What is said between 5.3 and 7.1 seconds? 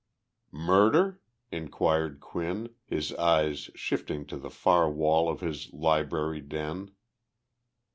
his library den.